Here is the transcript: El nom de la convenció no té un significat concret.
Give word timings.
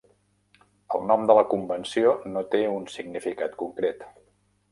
El 0.97 1.03
nom 1.09 1.25
de 1.31 1.33
la 1.39 1.43
convenció 1.51 2.15
no 2.37 2.43
té 2.55 2.63
un 2.79 2.89
significat 2.95 3.53
concret. 3.63 4.05